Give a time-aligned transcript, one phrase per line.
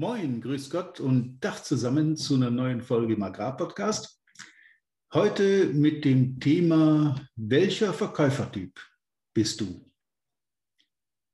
[0.00, 4.22] Moin, grüß Gott und Dach zusammen zu einer neuen Folge im Agrarpodcast.
[5.12, 8.78] Heute mit dem Thema, welcher Verkäufertyp
[9.34, 9.92] bist du?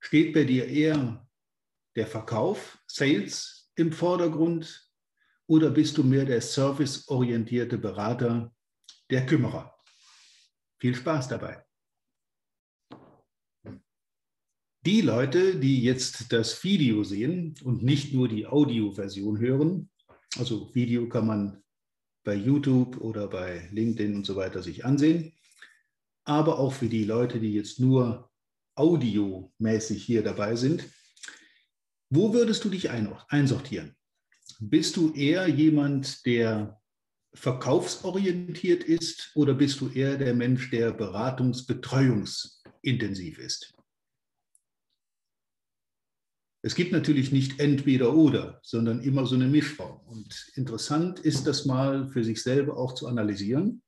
[0.01, 1.29] Steht bei dir eher
[1.95, 4.91] der Verkauf, Sales im Vordergrund
[5.47, 8.51] oder bist du mehr der serviceorientierte Berater,
[9.11, 9.77] der Kümmerer?
[10.81, 11.64] Viel Spaß dabei.
[14.87, 19.89] Die Leute, die jetzt das Video sehen und nicht nur die Audioversion hören,
[20.37, 21.63] also Video kann man
[22.23, 25.33] bei YouTube oder bei LinkedIn und so weiter sich ansehen,
[26.25, 28.31] aber auch für die Leute, die jetzt nur
[28.75, 30.85] audiomäßig hier dabei sind,
[32.11, 33.97] wo würdest du dich einsortieren?
[34.61, 36.79] Bist du eher jemand, der
[37.33, 43.74] verkaufsorientiert ist oder bist du eher der Mensch, der beratungsbetreuungsintensiv ist?
[46.65, 50.01] Es gibt natürlich nicht entweder oder, sondern immer so eine Mischform.
[50.07, 53.83] Und interessant ist das mal für sich selber auch zu analysieren.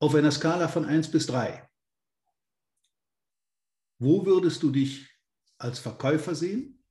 [0.00, 1.64] Auf einer Skala von 1 bis 3.
[4.00, 5.08] Wo würdest du dich
[5.56, 6.82] als Verkäufer sehen?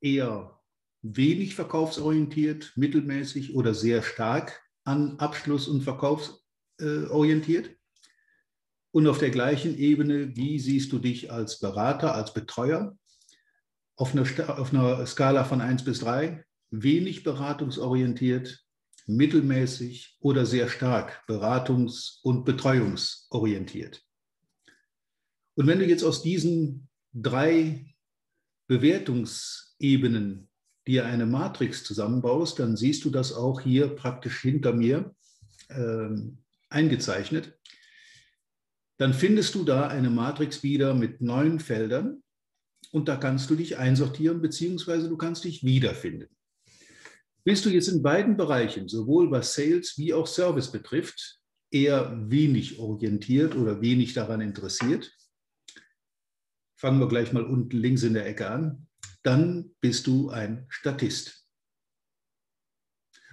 [0.00, 0.60] Eher
[1.02, 6.32] wenig verkaufsorientiert, mittelmäßig oder sehr stark an Abschluss und Verkauf
[6.78, 7.76] äh, orientiert?
[8.92, 12.96] Und auf der gleichen Ebene, wie siehst du dich als Berater, als Betreuer?
[13.96, 18.64] Auf einer, auf einer Skala von 1 bis 3 wenig beratungsorientiert,
[19.06, 24.02] mittelmäßig oder sehr stark beratungs- und betreuungsorientiert.
[25.54, 27.94] Und wenn du jetzt aus diesen drei
[28.68, 30.48] Bewertungsebenen
[30.86, 35.14] dir eine Matrix zusammenbaust, dann siehst du das auch hier praktisch hinter mir
[35.68, 36.08] äh,
[36.70, 37.58] eingezeichnet.
[38.96, 42.22] Dann findest du da eine Matrix wieder mit neun Feldern
[42.92, 46.28] und da kannst du dich einsortieren, beziehungsweise du kannst dich wiederfinden.
[47.44, 51.40] Bist du jetzt in beiden Bereichen, sowohl was Sales wie auch Service betrifft,
[51.70, 55.10] eher wenig orientiert oder wenig daran interessiert,
[56.78, 58.86] fangen wir gleich mal unten links in der Ecke an,
[59.22, 61.48] dann bist du ein Statist.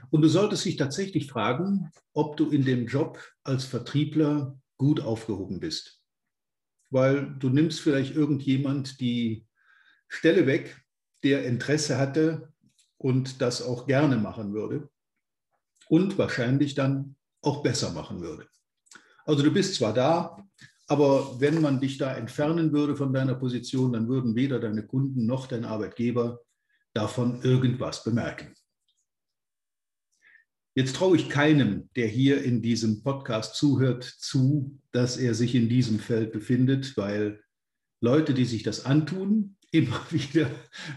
[0.09, 5.59] Und du solltest dich tatsächlich fragen, ob du in dem Job als Vertriebler gut aufgehoben
[5.59, 6.00] bist
[6.89, 9.45] weil du nimmst vielleicht irgendjemand die
[10.09, 10.83] Stelle weg,
[11.23, 12.51] der Interesse hatte
[12.97, 14.89] und das auch gerne machen würde
[15.87, 18.47] und wahrscheinlich dann auch besser machen würde.
[19.25, 20.43] Also du bist zwar da,
[20.87, 25.25] aber wenn man dich da entfernen würde von deiner Position, dann würden weder deine Kunden
[25.25, 26.41] noch dein Arbeitgeber
[26.93, 28.53] davon irgendwas bemerken.
[30.75, 35.69] Jetzt traue ich keinem, der hier in diesem Podcast zuhört, zu, dass er sich in
[35.69, 37.43] diesem Feld befindet, weil
[38.01, 40.50] Leute, die sich das antun, immer wieder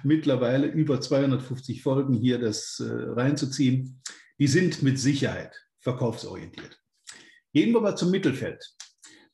[0.03, 4.01] mittlerweile über 250 Folgen hier das äh, reinzuziehen,
[4.39, 6.81] die sind mit Sicherheit verkaufsorientiert.
[7.53, 8.65] Gehen wir mal zum Mittelfeld.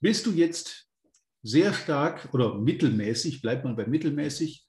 [0.01, 0.89] Bist du jetzt
[1.43, 4.67] sehr stark oder mittelmäßig, bleibt man bei mittelmäßig,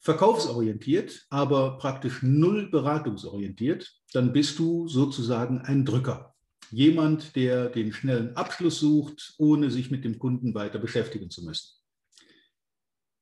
[0.00, 6.34] verkaufsorientiert, aber praktisch null beratungsorientiert, dann bist du sozusagen ein Drücker.
[6.70, 11.77] Jemand, der den schnellen Abschluss sucht, ohne sich mit dem Kunden weiter beschäftigen zu müssen.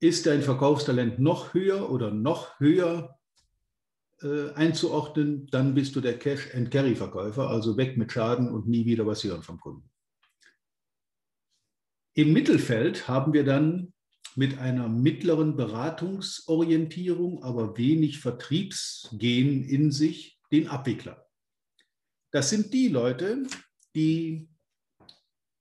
[0.00, 3.18] Ist dein Verkaufstalent noch höher oder noch höher
[4.22, 9.24] äh, einzuordnen, dann bist du der Cash-and-Carry-Verkäufer, also weg mit Schaden und nie wieder was
[9.24, 9.90] hören vom Kunden.
[12.14, 13.92] Im Mittelfeld haben wir dann
[14.36, 21.26] mit einer mittleren Beratungsorientierung, aber wenig Vertriebsgehen in sich den Abwickler.
[22.30, 23.44] Das sind die Leute,
[23.94, 24.48] die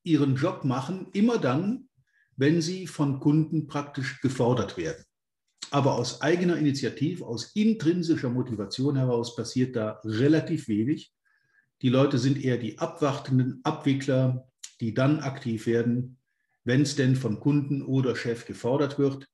[0.04, 1.90] ihren Job machen, immer dann,
[2.36, 5.04] wenn sie von Kunden praktisch gefordert werden.
[5.72, 11.14] Aber aus eigener Initiative, aus intrinsischer Motivation heraus passiert da relativ wenig.
[11.82, 14.48] Die Leute sind eher die abwartenden Abwickler,
[14.80, 16.18] die dann aktiv werden,
[16.64, 19.28] wenn es denn von Kunden oder Chef gefordert wird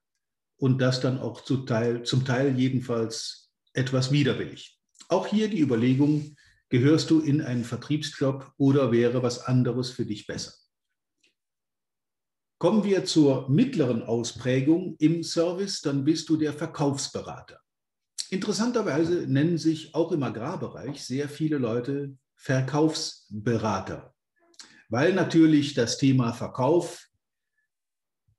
[0.58, 4.80] und das dann auch zum Teil, zum Teil jedenfalls etwas widerwillig.
[5.10, 6.36] Auch hier die Überlegung,
[6.70, 10.54] gehörst du in einen Vertriebsjob oder wäre was anderes für dich besser?
[12.62, 17.60] Kommen wir zur mittleren Ausprägung im Service, dann bist du der Verkaufsberater.
[18.30, 24.14] Interessanterweise nennen sich auch im Agrarbereich sehr viele Leute Verkaufsberater,
[24.90, 27.08] weil natürlich das Thema Verkauf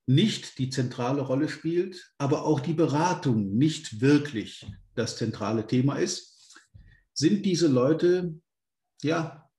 [0.06, 4.64] nicht die zentrale Rolle spielt, aber auch die Beratung nicht wirklich
[4.94, 6.60] das zentrale Thema ist,
[7.12, 8.40] sind diese Leute
[9.02, 9.50] ja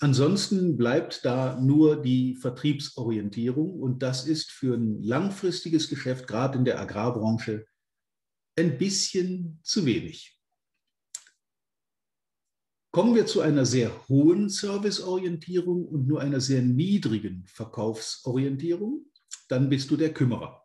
[0.00, 6.64] Ansonsten bleibt da nur die Vertriebsorientierung und das ist für ein langfristiges Geschäft, gerade in
[6.64, 7.66] der Agrarbranche,
[8.56, 10.39] ein bisschen zu wenig.
[12.92, 19.06] Kommen wir zu einer sehr hohen Serviceorientierung und nur einer sehr niedrigen Verkaufsorientierung,
[19.48, 20.60] dann bist du der Kümmerer.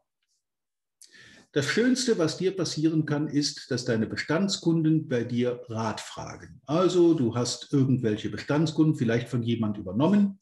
[1.51, 6.61] Das Schönste, was dir passieren kann, ist, dass deine Bestandskunden bei dir Rat fragen.
[6.65, 10.39] Also du hast irgendwelche Bestandskunden, vielleicht von jemand übernommen.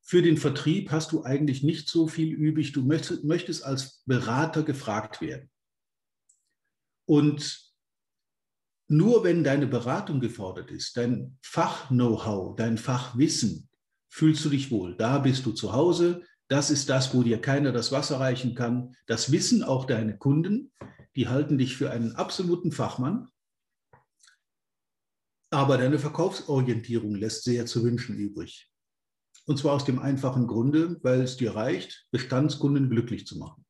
[0.00, 2.72] Für den Vertrieb hast du eigentlich nicht so viel übrig.
[2.72, 5.50] Du möchtest, als Berater gefragt werden.
[7.04, 7.71] Und
[8.92, 13.68] nur wenn deine Beratung gefordert ist, dein Fach-Know-how, dein Fachwissen,
[14.08, 14.96] fühlst du dich wohl.
[14.96, 18.94] Da bist du zu Hause, das ist das, wo dir keiner das Wasser reichen kann.
[19.06, 20.70] Das wissen auch deine Kunden.
[21.16, 23.28] Die halten dich für einen absoluten Fachmann.
[25.50, 28.70] Aber deine Verkaufsorientierung lässt sehr zu wünschen übrig.
[29.46, 33.64] Und zwar aus dem einfachen Grunde, weil es dir reicht, Bestandskunden glücklich zu machen.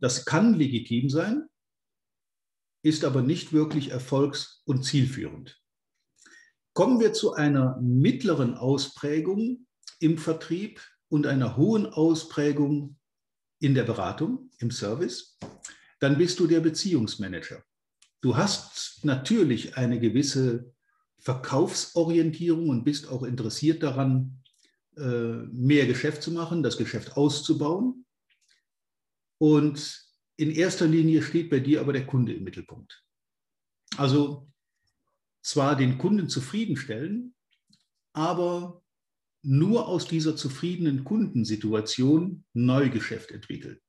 [0.00, 1.48] Das kann legitim sein,
[2.82, 5.60] ist aber nicht wirklich erfolgs- und zielführend.
[6.72, 9.66] Kommen wir zu einer mittleren Ausprägung
[9.98, 10.80] im Vertrieb,
[11.10, 12.96] und einer hohen Ausprägung
[13.58, 15.36] in der Beratung, im Service,
[15.98, 17.62] dann bist du der Beziehungsmanager.
[18.22, 20.72] Du hast natürlich eine gewisse
[21.18, 24.42] Verkaufsorientierung und bist auch interessiert daran,
[24.96, 25.02] äh,
[25.52, 28.06] mehr Geschäft zu machen, das Geschäft auszubauen.
[29.38, 30.09] Und
[30.40, 33.04] in erster Linie steht bei dir aber der Kunde im Mittelpunkt.
[33.98, 34.50] Also
[35.42, 37.34] zwar den Kunden zufriedenstellen,
[38.14, 38.82] aber
[39.42, 43.80] nur aus dieser zufriedenen Kundensituation Neugeschäft entwickeln.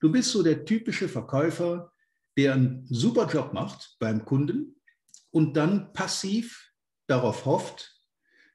[0.00, 1.92] Du bist so der typische Verkäufer,
[2.36, 4.80] der einen super Job macht beim Kunden
[5.30, 6.72] und dann passiv
[7.06, 8.00] darauf hofft,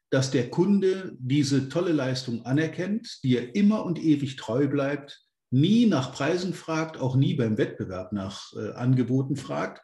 [0.09, 5.22] dass der Kunde diese tolle Leistung anerkennt, die er immer und ewig treu bleibt,
[5.53, 9.81] nie nach Preisen fragt, auch nie beim Wettbewerb nach äh, Angeboten fragt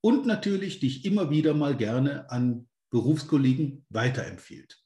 [0.00, 4.82] und natürlich dich immer wieder mal gerne an Berufskollegen weiterempfiehlt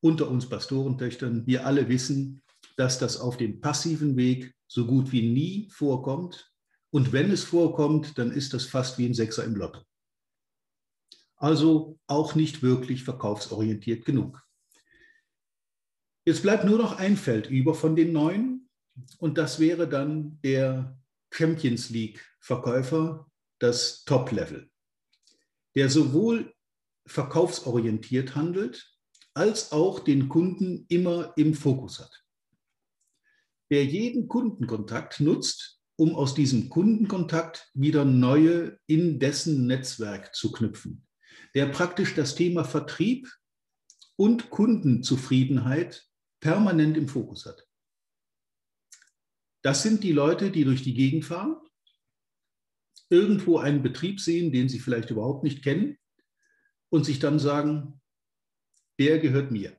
[0.00, 2.42] unter uns Pastorentöchtern, wir alle wissen,
[2.76, 6.52] dass das auf dem passiven Weg so gut wie nie vorkommt.
[6.90, 9.82] Und wenn es vorkommt, dann ist das fast wie ein Sechser im Lotto.
[11.36, 14.42] Also auch nicht wirklich verkaufsorientiert genug.
[16.30, 18.68] Jetzt bleibt nur noch ein Feld über von den neun
[19.18, 20.96] und das wäre dann der
[21.32, 24.70] Champions League Verkäufer, das Top-Level,
[25.74, 26.54] der sowohl
[27.04, 28.96] verkaufsorientiert handelt,
[29.34, 32.24] als auch den Kunden immer im Fokus hat.
[33.68, 41.04] Wer jeden Kundenkontakt nutzt, um aus diesem Kundenkontakt wieder neue in dessen Netzwerk zu knüpfen,
[41.56, 43.28] der praktisch das Thema Vertrieb
[44.14, 46.06] und Kundenzufriedenheit
[46.40, 47.66] permanent im Fokus hat.
[49.62, 51.56] Das sind die Leute, die durch die Gegend fahren,
[53.10, 55.98] irgendwo einen Betrieb sehen, den sie vielleicht überhaupt nicht kennen
[56.88, 58.00] und sich dann sagen,
[58.98, 59.76] der gehört mir.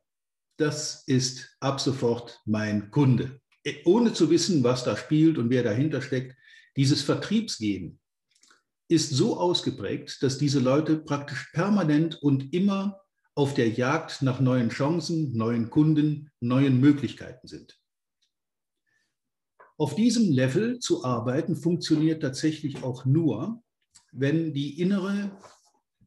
[0.58, 3.41] Das ist ab sofort mein Kunde.
[3.86, 6.36] Ohne zu wissen, was da spielt und wer dahinter steckt,
[6.75, 8.00] dieses Vertriebsgehen
[8.88, 13.01] ist so ausgeprägt, dass diese Leute praktisch permanent und immer
[13.36, 17.80] auf der Jagd nach neuen Chancen, neuen Kunden, neuen Möglichkeiten sind.
[19.78, 23.64] Auf diesem Level zu arbeiten funktioniert tatsächlich auch nur,
[24.12, 25.32] wenn die innere,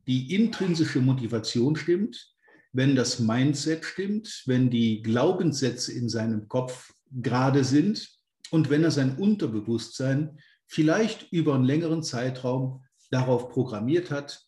[0.07, 2.35] die intrinsische Motivation stimmt,
[2.73, 8.09] wenn das Mindset stimmt, wenn die Glaubenssätze in seinem Kopf gerade sind
[8.51, 14.45] und wenn er sein Unterbewusstsein vielleicht über einen längeren Zeitraum darauf programmiert hat,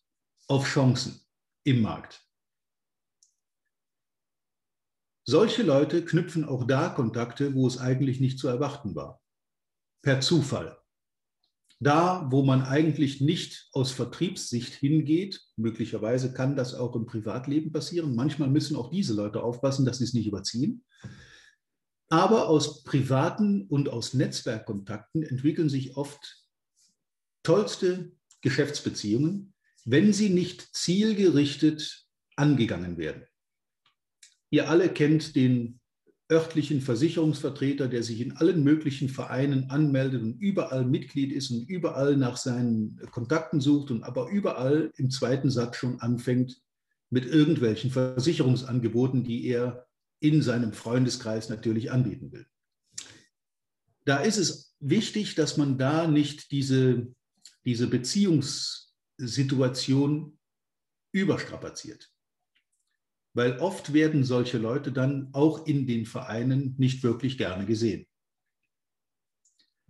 [0.47, 1.21] auf Chancen
[1.63, 2.26] im Markt.
[5.29, 9.19] Solche Leute knüpfen auch da Kontakte, wo es eigentlich nicht zu erwarten war.
[10.01, 10.77] Per Zufall.
[11.81, 18.15] Da, wo man eigentlich nicht aus Vertriebssicht hingeht, möglicherweise kann das auch im Privatleben passieren.
[18.15, 20.85] Manchmal müssen auch diese Leute aufpassen, dass sie es nicht überziehen.
[22.07, 26.47] Aber aus privaten und aus Netzwerkkontakten entwickeln sich oft
[27.43, 29.53] tollste Geschäftsbeziehungen,
[29.83, 32.07] wenn sie nicht zielgerichtet
[32.37, 33.27] angegangen werden.
[34.49, 35.79] Ihr alle kennt den
[36.31, 42.17] örtlichen Versicherungsvertreter, der sich in allen möglichen Vereinen anmeldet und überall Mitglied ist und überall
[42.17, 46.61] nach seinen Kontakten sucht und aber überall im zweiten Satz schon anfängt
[47.09, 49.87] mit irgendwelchen Versicherungsangeboten, die er
[50.19, 52.45] in seinem Freundeskreis natürlich anbieten will.
[54.03, 57.07] Da ist es wichtig, dass man da nicht diese,
[57.65, 60.37] diese Beziehungssituation
[61.13, 62.11] überstrapaziert.
[63.37, 68.07] Weil oft werden solche Leute dann auch in den Vereinen nicht wirklich gerne gesehen.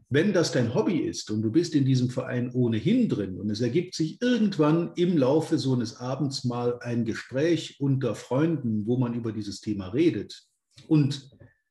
[0.10, 3.62] Wenn das dein Hobby ist und du bist in diesem Verein ohnehin drin und es
[3.62, 9.14] ergibt sich irgendwann im Laufe so eines Abends mal ein Gespräch unter Freunden, wo man
[9.14, 10.44] über dieses Thema redet
[10.90, 11.30] und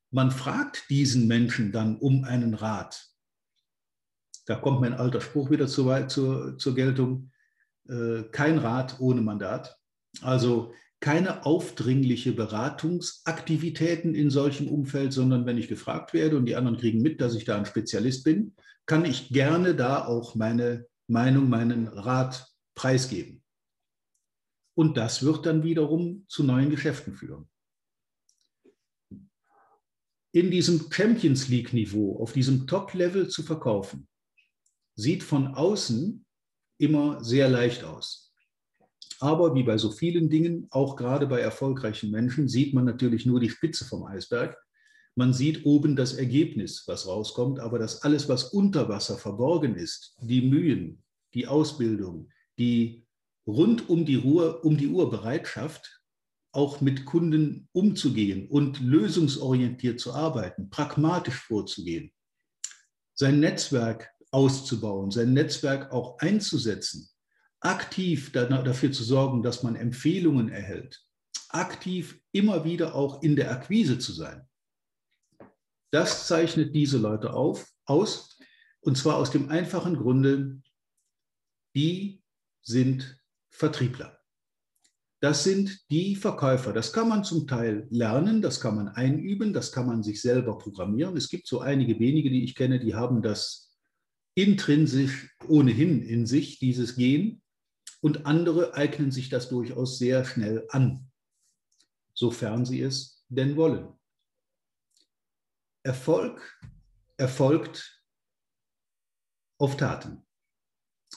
[0.09, 3.07] man fragt diesen Menschen dann um einen Rat,
[4.47, 7.29] da kommt mein alter Spruch wieder zu zur, zur Geltung,
[7.87, 9.77] äh, kein Rat ohne Mandat.
[10.21, 16.77] Also keine aufdringliche Beratungsaktivitäten in solchem Umfeld, sondern wenn ich gefragt werde und die anderen
[16.77, 21.49] kriegen mit, dass ich da ein Spezialist bin, kann ich gerne da auch meine Meinung,
[21.49, 23.43] meinen Rat preisgeben.
[24.75, 27.49] Und das wird dann wiederum zu neuen Geschäften führen.
[30.31, 34.07] In diesem Champions League-Niveau, auf diesem Top-Level zu verkaufen,
[34.95, 36.25] sieht von außen
[36.79, 38.26] immer sehr leicht aus.
[39.19, 43.39] Aber wie bei so vielen Dingen, auch gerade bei erfolgreichen Menschen, sieht man natürlich nur
[43.39, 44.57] die Spitze vom Eisberg.
[45.15, 50.15] Man sieht oben das Ergebnis, was rauskommt, aber das alles, was unter Wasser verborgen ist,
[50.21, 53.07] die Mühen, die Ausbildung, die
[53.47, 56.01] rund um die, Ruhe, um die Uhr Bereitschaft,
[56.51, 62.11] auch mit Kunden umzugehen und lösungsorientiert zu arbeiten, pragmatisch vorzugehen,
[63.13, 67.09] sein Netzwerk auszubauen, sein Netzwerk auch einzusetzen,
[67.59, 71.03] aktiv dafür zu sorgen, dass man Empfehlungen erhält,
[71.49, 74.47] aktiv immer wieder auch in der Akquise zu sein.
[75.91, 78.37] Das zeichnet diese Leute auf, aus,
[78.81, 80.61] und zwar aus dem einfachen Grunde,
[81.75, 82.21] die
[82.61, 84.19] sind Vertriebler.
[85.19, 86.73] Das sind die Verkäufer.
[86.73, 90.57] Das kann man zum Teil lernen, das kann man einüben, das kann man sich selber
[90.59, 91.17] programmieren.
[91.17, 93.75] Es gibt so einige wenige, die ich kenne, die haben das
[94.35, 97.41] intrinsisch ohnehin in sich, dieses Gen
[98.01, 101.09] und andere eignen sich das durchaus sehr schnell an,
[102.13, 103.93] sofern sie es denn wollen.
[105.83, 106.59] Erfolg
[107.17, 108.03] erfolgt
[109.59, 110.23] auf Taten.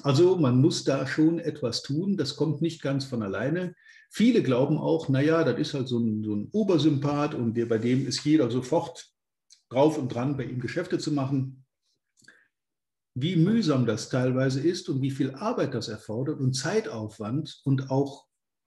[0.02, 3.74] Also man muss da schon etwas tun, das kommt nicht ganz von alleine.
[4.10, 8.06] Viele glauben auch, naja, das ist halt so ein, so ein Obersympath und bei dem
[8.06, 9.12] ist jeder sofort
[9.68, 11.64] drauf und dran, bei ihm Geschäfte zu machen
[13.14, 18.26] wie mühsam das teilweise ist und wie viel Arbeit das erfordert und Zeitaufwand und auch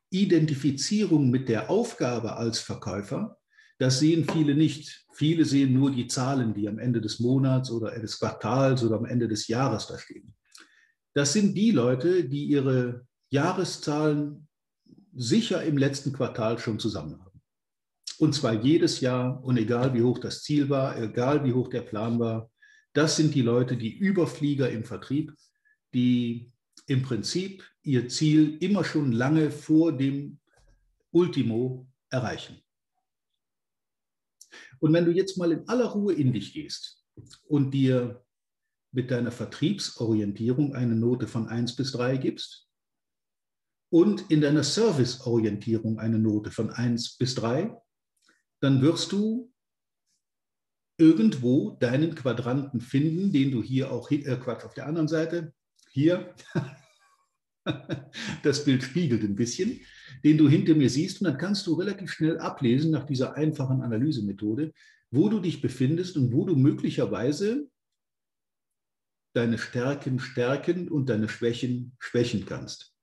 [0.09, 3.37] Identifizierung mit der Aufgabe als Verkäufer,
[3.79, 5.05] das sehen viele nicht.
[5.13, 9.05] Viele sehen nur die Zahlen, die am Ende des Monats oder des Quartals oder am
[9.05, 10.35] Ende des Jahres da stehen.
[11.15, 14.47] Das sind die Leute, die ihre Jahreszahlen
[15.15, 17.41] sicher im letzten Quartal schon zusammen haben.
[18.19, 21.81] Und zwar jedes Jahr und egal wie hoch das Ziel war, egal wie hoch der
[21.81, 22.49] Plan war,
[22.93, 25.33] das sind die Leute, die Überflieger im Vertrieb,
[25.93, 26.51] die
[26.87, 30.39] im Prinzip ihr Ziel immer schon lange vor dem
[31.11, 32.61] Ultimo erreichen.
[34.79, 37.03] Und wenn du jetzt mal in aller Ruhe in dich gehst
[37.47, 38.23] und dir
[38.91, 42.67] mit deiner Vertriebsorientierung eine Note von 1 bis 3 gibst
[43.89, 47.75] und in deiner Serviceorientierung eine Note von 1 bis 3,
[48.59, 49.52] dann wirst du
[51.03, 55.53] irgendwo deinen Quadranten finden, den du hier auch, äh, Quatsch, auf der anderen Seite,
[55.91, 56.33] hier,
[58.43, 59.81] das Bild spiegelt ein bisschen,
[60.23, 63.81] den du hinter mir siehst und dann kannst du relativ schnell ablesen nach dieser einfachen
[63.81, 64.71] Analysemethode,
[65.11, 67.67] wo du dich befindest und wo du möglicherweise
[69.35, 72.93] deine Stärken stärken und deine Schwächen schwächen kannst.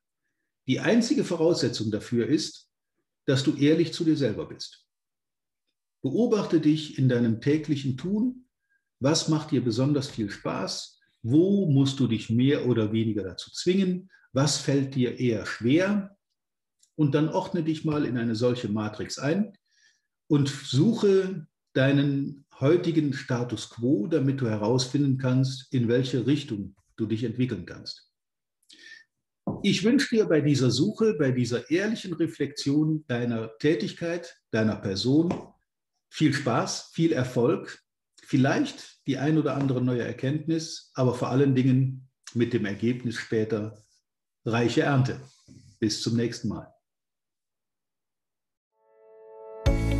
[0.66, 2.70] Die einzige Voraussetzung dafür ist,
[3.26, 4.89] dass du ehrlich zu dir selber bist.
[6.02, 8.46] Beobachte dich in deinem täglichen Tun.
[9.00, 10.98] Was macht dir besonders viel Spaß?
[11.22, 14.10] Wo musst du dich mehr oder weniger dazu zwingen?
[14.32, 16.16] Was fällt dir eher schwer?
[16.96, 19.52] Und dann ordne dich mal in eine solche Matrix ein
[20.28, 27.24] und suche deinen heutigen Status quo, damit du herausfinden kannst, in welche Richtung du dich
[27.24, 28.10] entwickeln kannst.
[29.62, 35.32] Ich wünsche dir bei dieser Suche, bei dieser ehrlichen Reflexion deiner Tätigkeit, deiner Person
[36.10, 37.82] viel Spaß, viel Erfolg,
[38.22, 43.82] vielleicht die ein oder andere neue Erkenntnis, aber vor allen Dingen mit dem Ergebnis später
[44.44, 45.20] reiche Ernte.
[45.78, 46.72] Bis zum nächsten Mal.